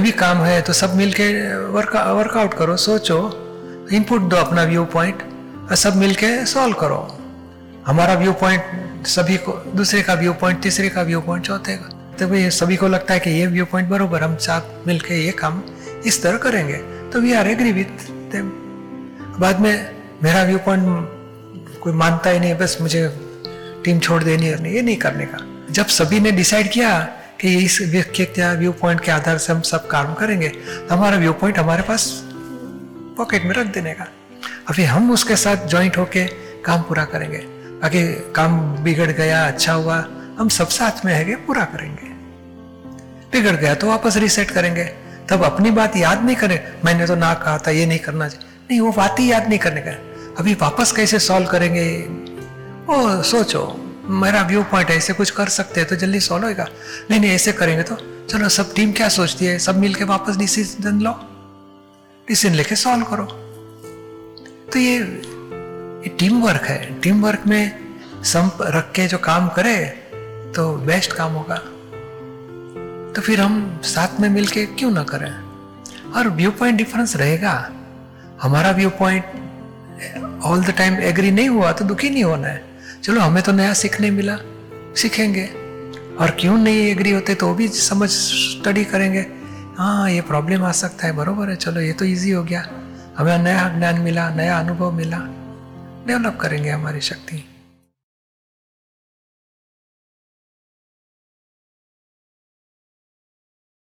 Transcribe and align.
भी 0.00 0.10
काम 0.12 0.38
है 0.38 0.60
तो 0.62 0.72
सब 0.72 0.94
मिलके 0.96 1.26
वर्क 1.68 1.96
वर्कआउट 1.96 2.54
करो, 2.54 2.76
सोचो 2.76 3.18
इनपुट 3.92 4.22
दो 4.22 4.36
अपना 4.36 4.62
व्यू 4.62 4.84
पॉइंट 4.84 5.22
और 5.70 5.76
सब 5.76 5.96
मिलके 5.96 6.44
सॉल्व 6.46 6.74
करो। 6.74 7.00
हमारा 7.86 8.14
व्यू 8.14 8.32
पॉइंट 8.32 9.06
सभी 9.06 9.36
को, 9.36 9.52
दूसरे 9.76 10.02
का 10.02 10.14
व्यू 10.14 10.32
पॉइंट 10.32 10.62
तीसरे 10.62 10.88
का 10.88 11.02
व्यू 11.02 11.20
पॉइंट 11.20 11.46
चौथे 11.46 11.76
का। 11.76 12.16
तो 12.18 12.28
भाई, 12.28 12.50
सभी 12.50 12.76
को 12.76 12.88
लगता 12.88 13.14
है 13.14 13.20
कि 13.20 13.30
ये 13.30 13.46
व्यू 13.46 13.64
पॉइंट 13.64 13.88
बरोबर, 13.88 14.22
हम 14.22 14.36
साथ 14.38 14.86
मिलके 14.86 15.24
ये 15.24 15.32
काम 15.32 15.62
इस 16.06 16.22
तरह 16.22 16.36
करेंगे। 16.38 16.76
तो 17.12 17.20
we 17.20 17.32
are 17.32 17.48
agree 17.48 17.72
with 17.72 18.08
them 18.32 18.50
बाद 19.40 19.60
में 19.60 19.90
मेरा 20.22 20.42
व्यू 20.42 20.58
पॉइंट 20.58 21.78
कोई 21.82 21.92
मानता 21.92 22.30
ही 22.30 22.40
नहीं, 22.40 22.54
बस 22.54 22.76
मुझे 22.80 23.08
टीम 23.84 23.98
छोड़ 23.98 24.22
देनी 24.22 24.46
है 24.46 24.74
ये 24.74 24.82
नहीं 24.82 24.96
करने 24.96 25.24
का। 25.24 25.38
जब 25.70 25.86
सभी 25.88 26.20
ने 26.20 26.30
डिसाइड 26.32 26.70
किया 26.72 26.90
कि 27.44 27.64
इस 27.64 27.80
व्यू 28.40 28.72
पॉइंट 28.72 29.00
के 29.00 29.10
आधार 29.12 29.38
से 29.38 29.52
हम 29.52 29.60
सब 29.60 29.86
काम 29.86 30.14
करेंगे। 30.14 30.48
तो 30.48 30.94
हमारा 30.94 31.16
व्यू 31.16 31.32
पॉइंट 31.32 31.58
हमारे 31.58 31.82
पास 31.82 32.22
पॉकेट 33.16 33.44
में 33.44 33.54
रख 33.54 33.66
देने 33.66 33.92
का। 33.92 34.04
अभी 34.68 34.84
हम 34.84 35.10
उसके 35.10 35.36
साथ 35.36 35.68
ज्वाइंट 35.68 35.98
होके 35.98 36.26
काम 36.64 36.82
पूरा 36.82 37.04
करेंगे। 37.04 37.38
बाकी 37.82 38.32
काम 38.32 38.76
बिगड़ 38.76 39.10
गया 39.10 39.46
अच्छा 39.46 39.72
हुआ, 39.72 40.08
हम 40.38 40.48
सब 40.48 40.68
साथ 40.68 41.04
में 41.04 41.14
है 41.14 41.36
पूरा 41.36 41.64
करेंगे। 41.64 42.08
बिगड़ 43.32 43.56
गया 43.56 43.74
तो 43.74 43.86
वापस 43.86 44.16
रिसेट 44.16 44.50
करेंगे। 44.50 44.84
तब 45.28 45.42
अपनी 45.42 45.70
बात 45.70 45.96
याद 45.96 46.24
नहीं 46.24 46.36
करें, 46.36 46.72
मैंने 46.84 47.06
तो 47.06 47.14
ना 47.14 47.34
कहा 47.34 47.58
था, 47.58 47.70
ये 47.70 47.86
नहीं 47.86 47.98
करना 47.98 48.28
चाहिए। 48.28 48.46
नहीं, 48.70 48.80
वो 48.80 48.92
बात 48.92 49.18
ही 49.18 49.32
याद 49.32 49.48
नहीं 49.48 49.58
करने 49.58 49.80
का। 49.80 49.90
अभी 50.38 50.54
वापस 50.54 50.92
कैसे 50.92 51.18
सॉल्व 51.18 51.46
करेंगे? 51.46 51.98
वो 52.86 53.22
सोचो। 53.22 53.83
मेरा 54.08 54.42
व्यू 54.42 54.62
पॉइंट 54.62 54.90
ऐसे 54.90 55.12
कुछ 55.12 55.30
कर 55.30 55.48
सकते 55.48 55.80
हैं 55.80 55.88
तो 55.88 55.96
जल्दी 55.96 56.20
सॉल्व 56.20 56.46
होगा 56.46 56.68
नहीं 57.10 57.20
नहीं 57.20 57.30
ऐसे 57.30 57.52
करेंगे 57.52 57.82
तो। 57.82 57.96
चलो 58.26 58.48
सब 58.48 58.74
टीम 58.74 58.92
क्या 58.92 59.08
सोचती 59.08 59.46
है? 59.46 59.58
सब 59.58 59.76
मिलके 59.76 60.04
वापस 60.04 60.36
डिसीज़न 60.36 61.00
लो। 61.00 61.10
डिसीज़न 62.28 62.54
लेके 62.54 62.76
सॉल्व 62.76 63.04
करो। 63.04 63.24
तो 64.72 64.78
ये, 64.78 64.96
ये 64.98 66.08
टीम 66.08 66.40
वर्क 66.42 66.62
है। 66.62 67.00
टीम 67.00 67.22
वर्क 67.22 67.42
में 67.46 67.78
संप 68.24 68.58
रख 68.62 68.92
के 68.92 69.06
जो 69.06 69.18
काम 69.18 69.48
करे 69.48 69.76
तो 70.56 70.76
बेस्ट 70.76 71.12
काम 71.12 71.32
होगा। 71.32 71.56
तो 73.12 73.22
फिर 73.22 73.40
हम 73.40 73.80
साथ 73.84 74.20
में 74.20 74.28
मिलके 74.28 74.66
क्यों 74.66 74.90
ना 74.90 75.02
करें? 75.02 75.32
और 76.12 76.28
व्यू 76.28 76.50
पॉइंट 76.50 76.78
डिफरेंस 76.78 77.16
रहेगा। 77.16 77.70
हमारा 78.42 78.70
view 78.70 78.90
point 78.90 79.24
all 80.44 80.64
the 80.64 80.70
time 80.70 80.94
agree 80.94 81.30
नहीं 81.30 81.48
हुआ 81.48 81.72
तो 81.72 81.84
दुखी 81.84 82.10
नहीं 82.10 82.24
होना 82.24 82.48
है। 82.48 82.73
चलो, 83.04 83.20
हमें 83.20 83.42
तो 83.42 83.52
नया 83.52 83.72
सीखने 83.72 84.10
मिला। 84.10 84.38
सीखेंगे। 84.96 85.44
और 86.16 86.36
क्यों 86.40 86.58
नहीं 86.58 86.76
एग्री 86.76 87.10
होते 87.10 87.34
तो 87.34 87.54
भी 87.54 87.68
समझ 87.68 88.08
स्टडी 88.10 88.84
करेंगे। 88.84 89.26
हाँ 89.78 90.10
ये 90.10 90.20
प्रॉब्लम 90.20 90.64
आ 90.64 90.72
सकता 90.72 91.06
है, 91.06 91.12
बरोबर 91.12 91.50
है। 91.50 91.56
चलो, 91.56 91.80
ये 91.80 91.92
तो 91.92 92.04
इजी 92.04 92.30
हो 92.30 92.44
गया। 92.44 92.66
हमें 93.18 93.38
नया 93.38 93.78
ज्ञान 93.78 93.98
मिला, 93.98 94.30
नया 94.30 94.58
अनुभव 94.58 94.92
मिला। 94.92 95.18
डेवलप 96.06 96.38
करेंगे 96.40 96.70
हमारी 96.70 97.00
शक्ति। 97.00 97.53